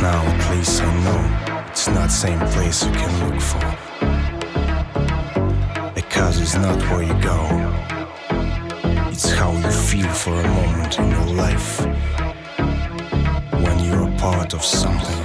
[0.00, 3.60] now at least I know it's not same place you can look for.
[5.94, 7.40] Because it's not where you go,
[9.10, 11.80] it's how you feel for a moment in your life
[13.64, 15.24] when you're a part of something.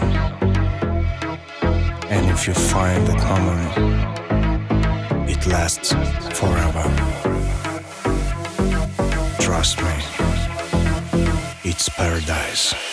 [2.10, 3.74] And if you find that moment,
[5.30, 5.94] it lasts
[6.40, 6.84] forever.
[9.40, 9.96] Trust me,
[11.64, 12.93] it's paradise.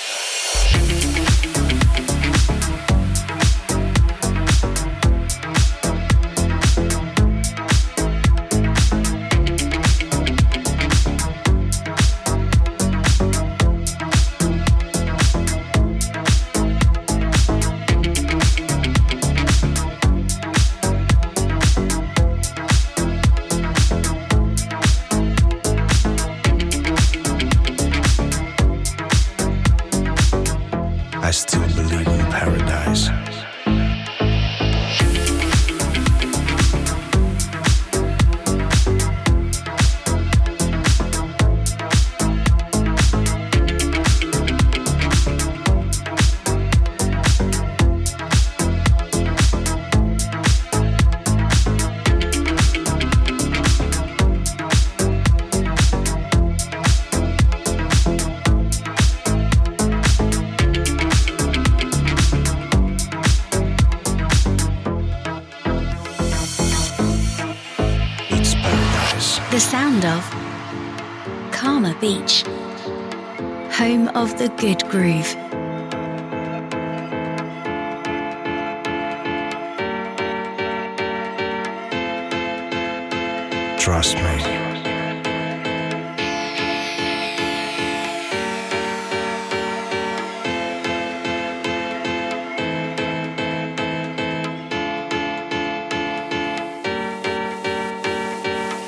[74.40, 75.36] The good groove.
[83.78, 84.40] Trust me.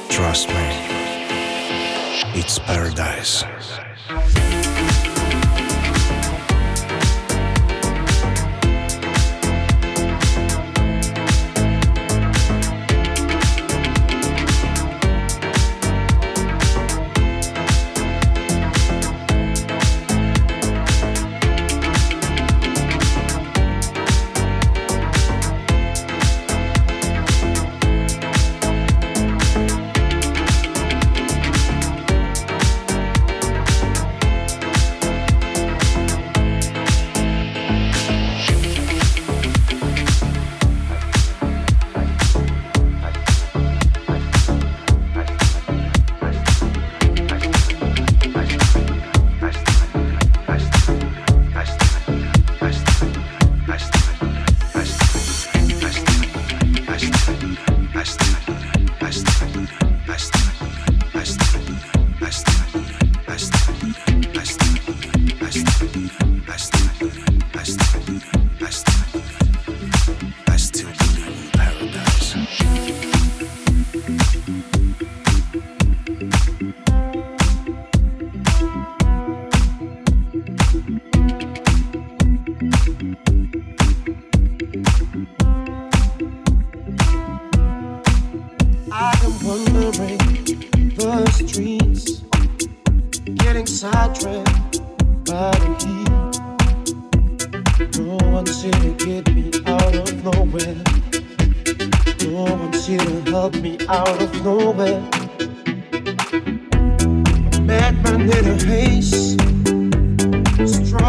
[0.09, 0.55] Trust me.
[2.41, 3.45] It's paradise.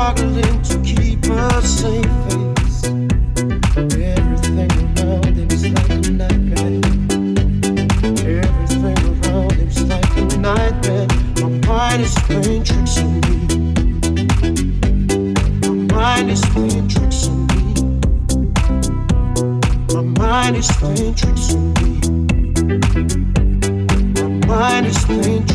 [0.04, 2.84] Struggling to keep a safe face.
[3.78, 6.82] Everything around him is like a nightmare.
[8.42, 11.08] Everything around him's like a nightmare.
[11.40, 13.38] My mind is playing tricks on me.
[15.62, 17.64] My mind is playing tricks on me.
[19.94, 21.92] My mind is playing tricks on me.
[24.14, 25.53] My mind is playing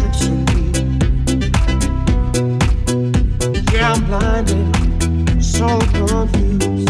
[6.08, 6.88] confused.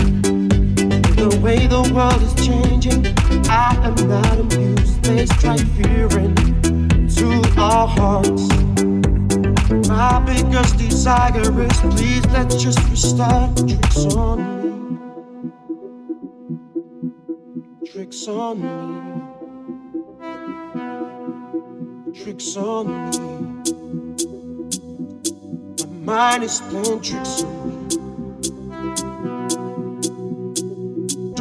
[1.16, 3.02] The way the world is changing,
[3.50, 5.02] I am not amused.
[5.02, 8.46] They strike fear into our hearts.
[9.88, 13.56] My biggest desire is please let's just restart.
[13.66, 14.68] Tricks on me.
[17.90, 18.68] Tricks on me.
[22.14, 22.94] Tricks on me.
[26.06, 27.57] My mind is playing tricks on me.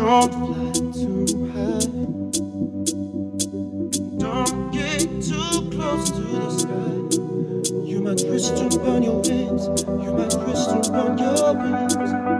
[0.07, 1.87] don't fly too high.
[4.17, 6.93] Don't get too close to the sky.
[7.83, 9.67] You might crystal burn your wings.
[9.85, 12.36] You might crystal burn your wings.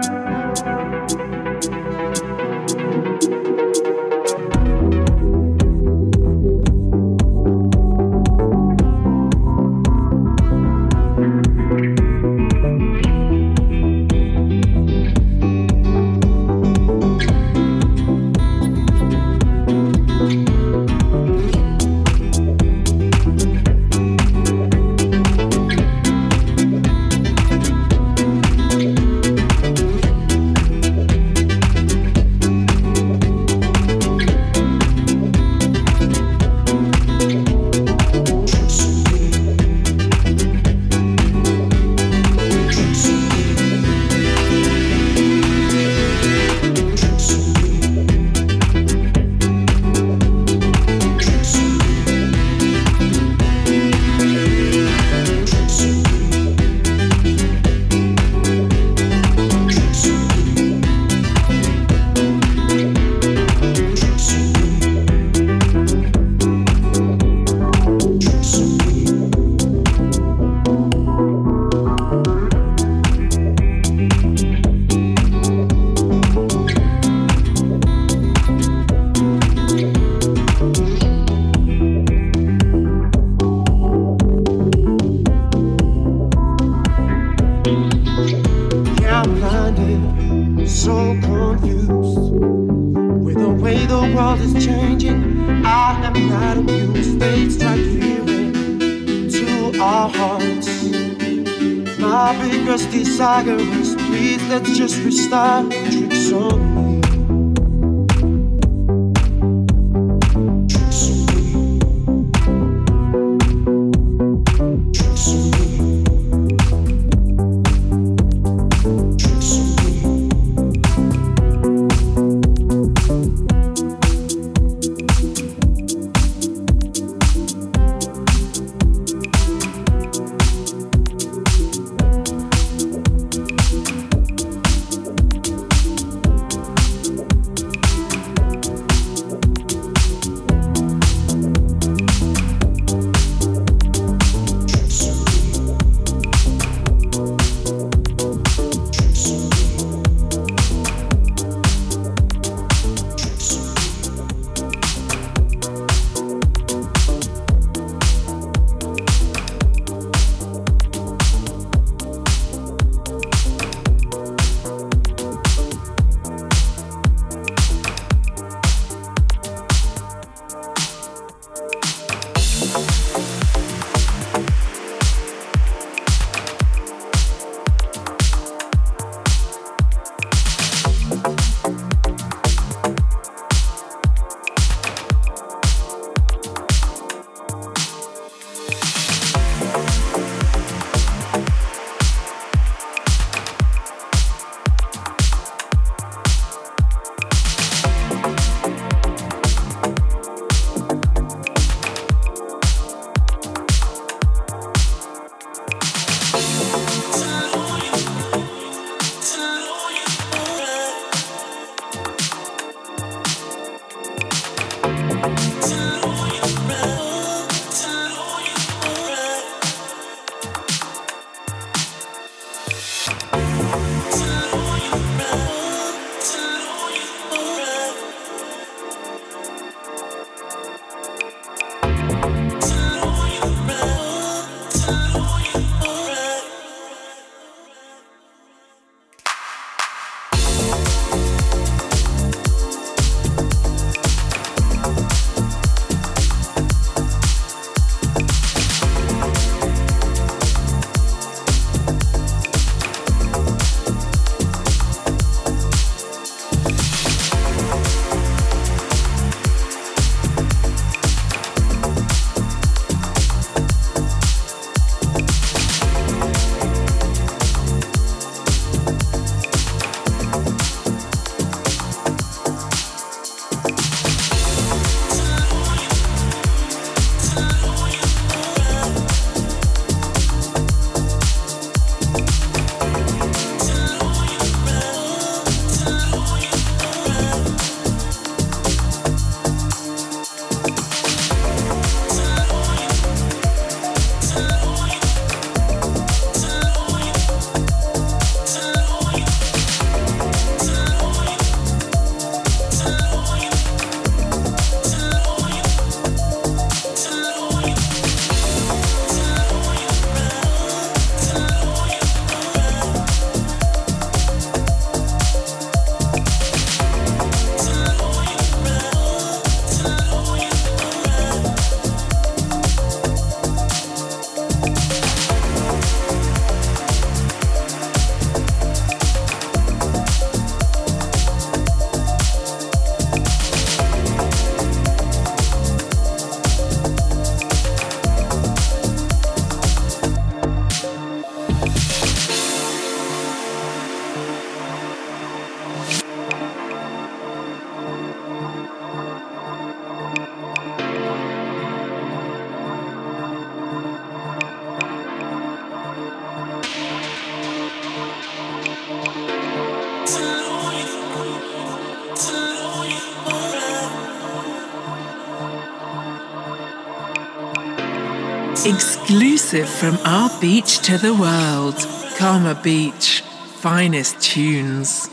[369.48, 371.76] Exclusive from our beach to the world.
[372.18, 373.22] Karma Beach.
[373.62, 375.07] Finest tunes.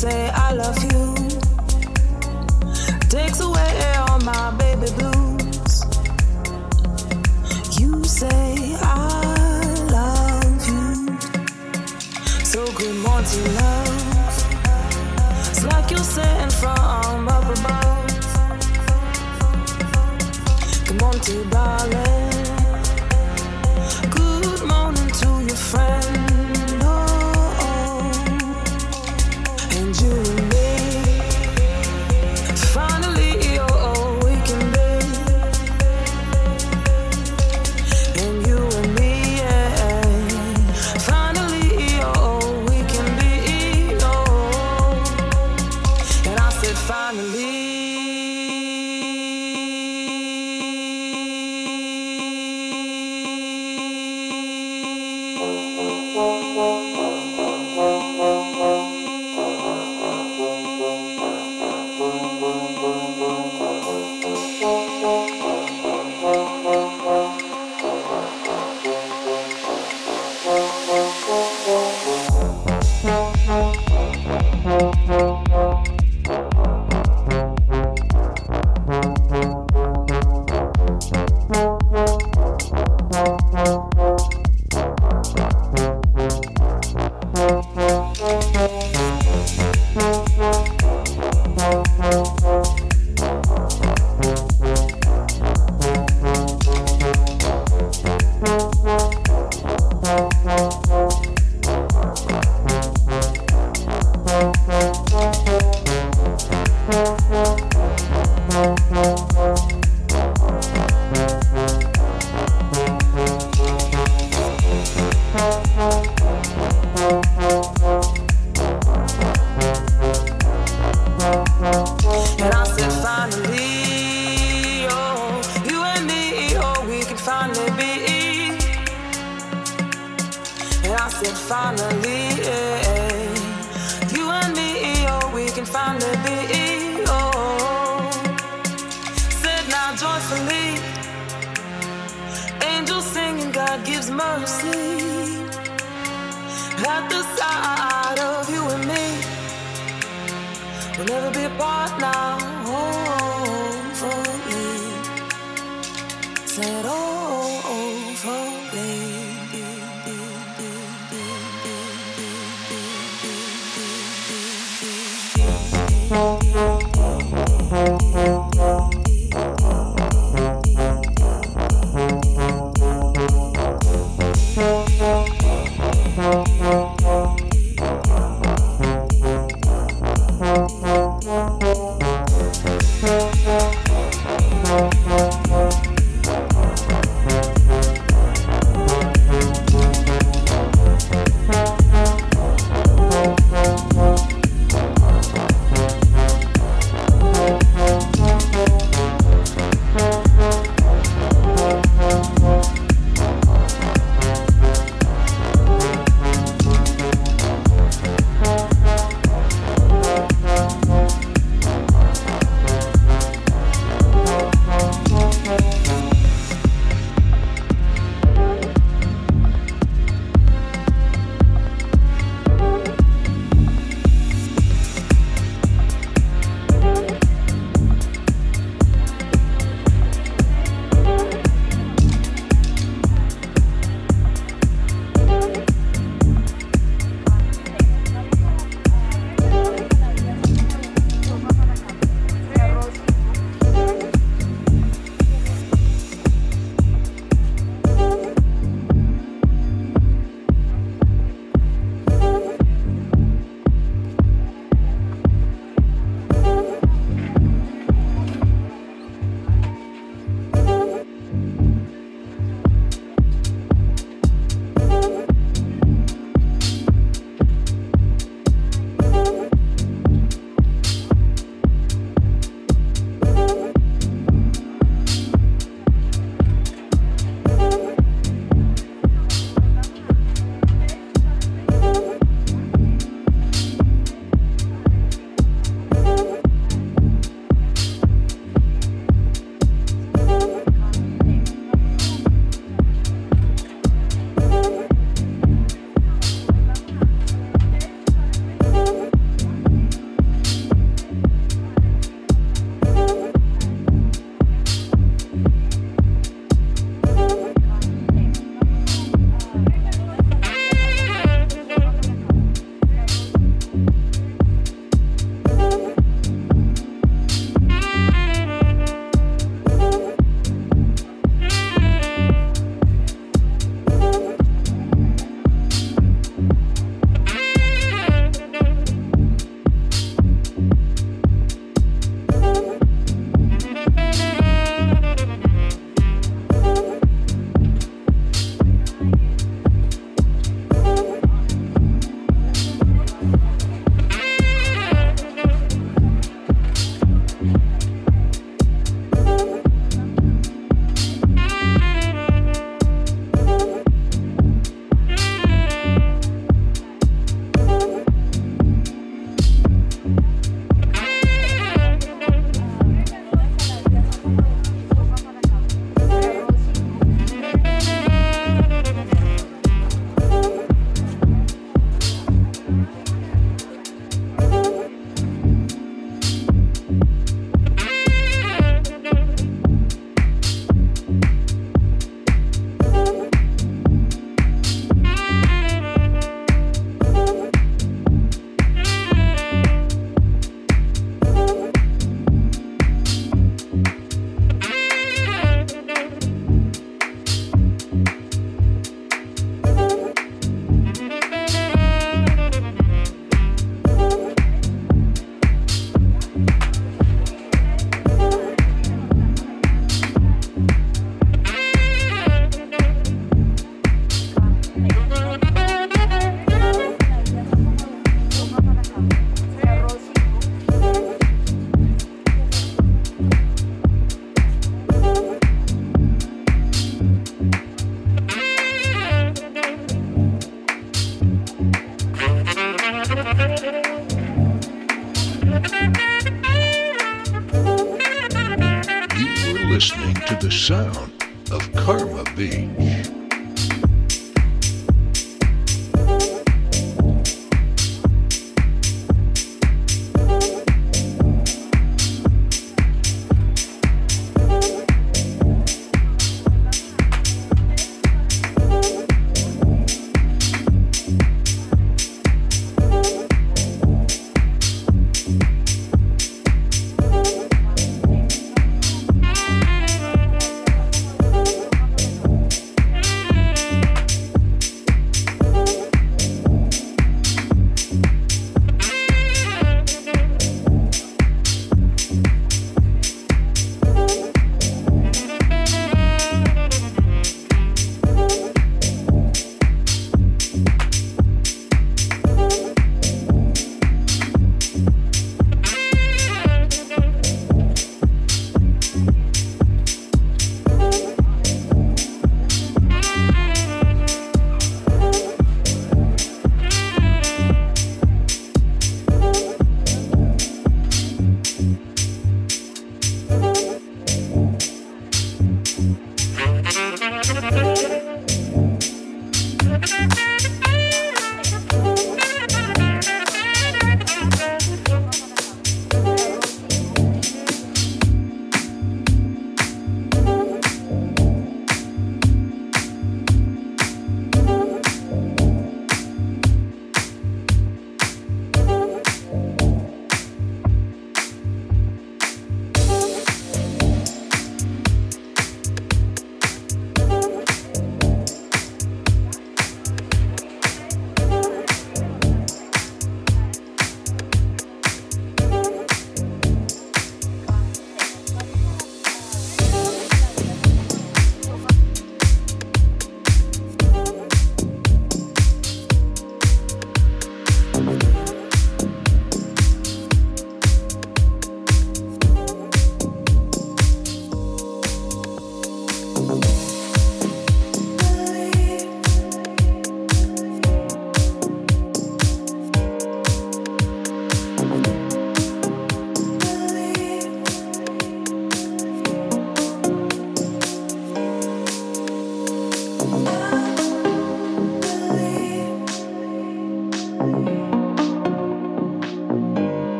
[0.00, 1.14] say I love you
[3.10, 5.84] takes away all my baby blues.
[7.78, 11.18] You say I love you.
[12.44, 14.36] So good morning, love.
[15.50, 18.06] It's like you're sitting from up above.
[20.86, 22.09] Good morning, darling.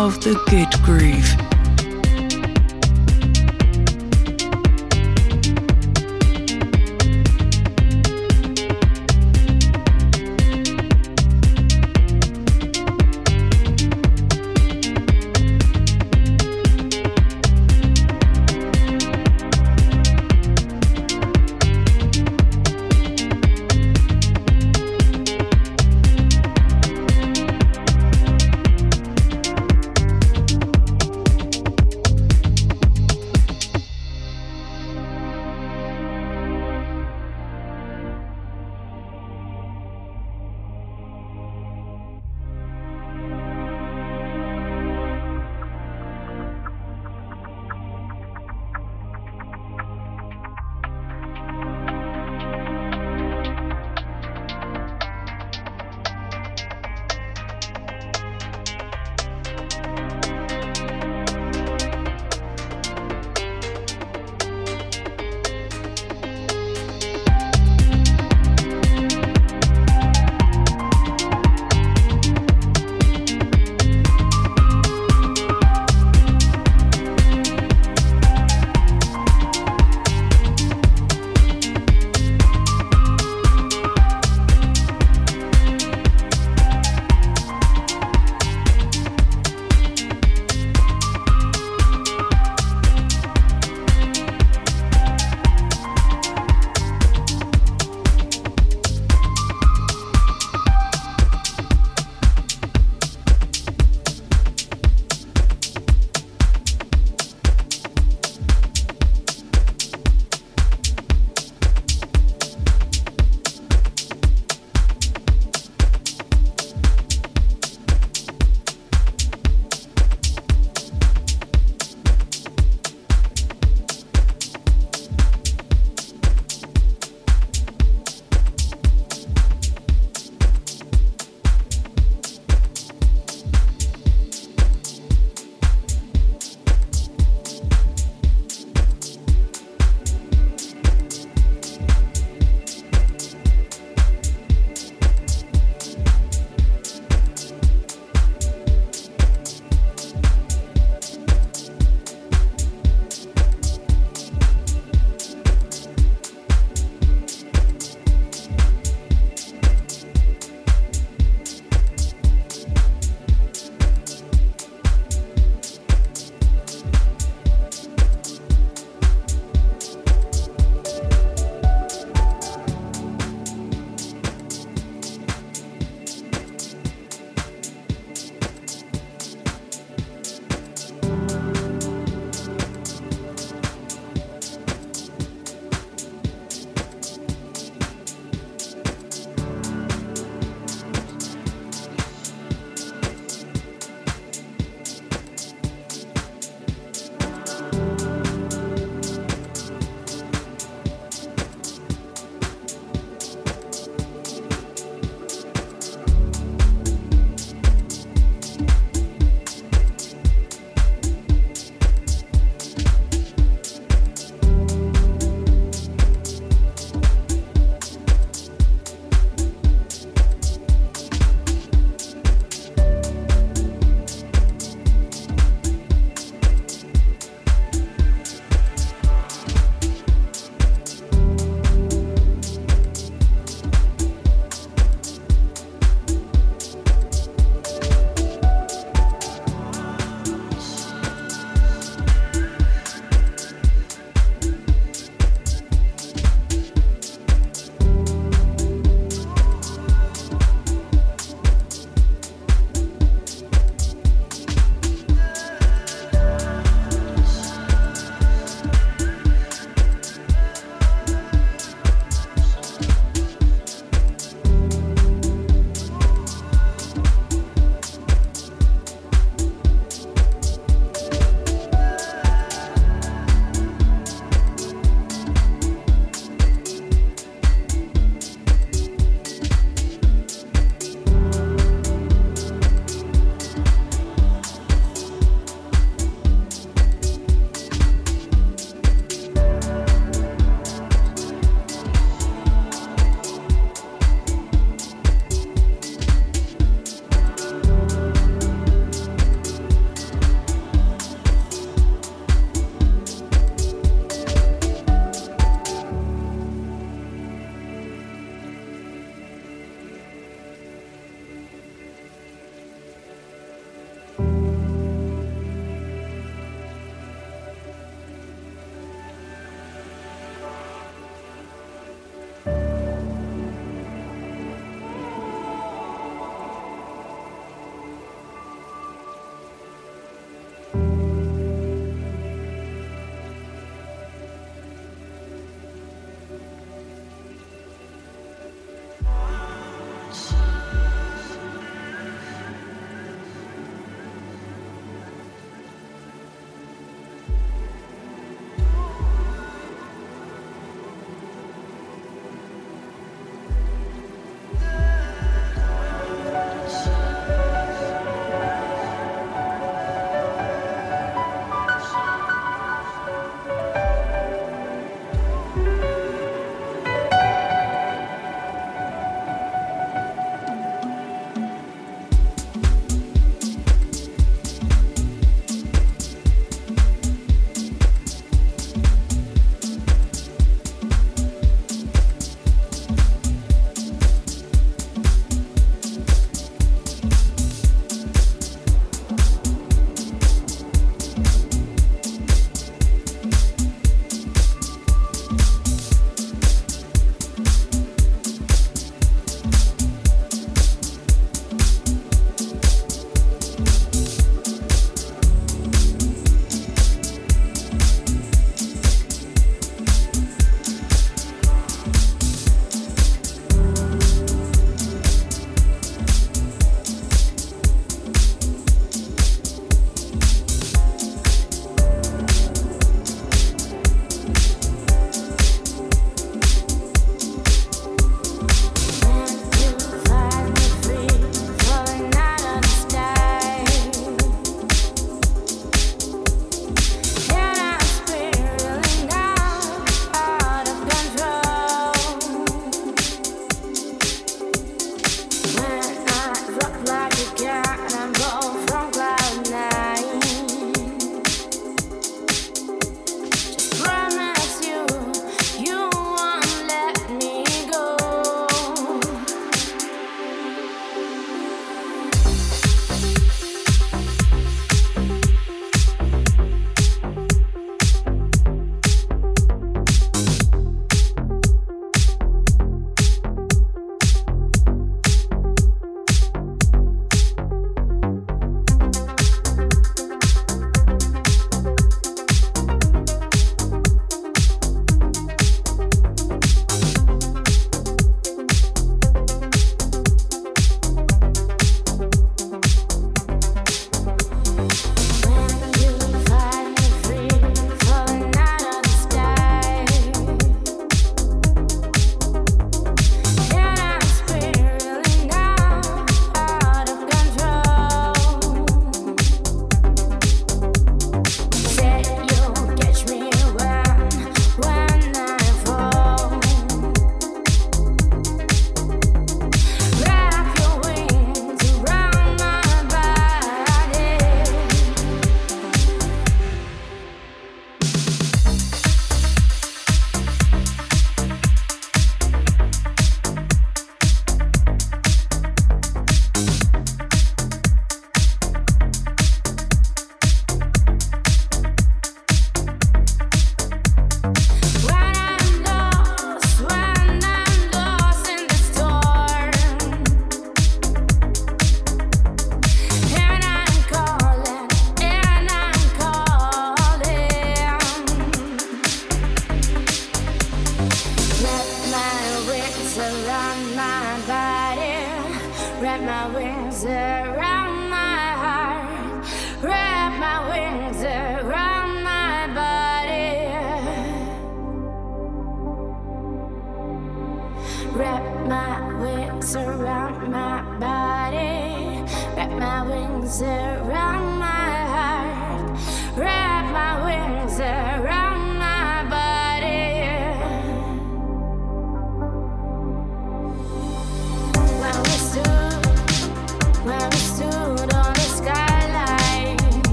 [0.00, 0.69] Of the good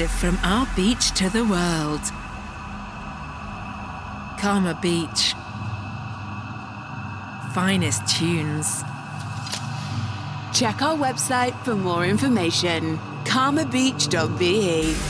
[0.00, 2.00] exclusive from our beach to the world.
[4.38, 5.34] Karma Beach.
[7.54, 8.82] Finest tunes.
[10.52, 15.09] Check our website for more information karmabeach.be.